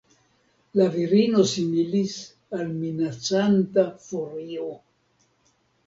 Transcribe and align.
La 0.79 0.87
virino 0.95 1.43
similis 1.51 2.17
al 2.61 2.73
minacanta 2.81 3.87
furio. 4.11 4.71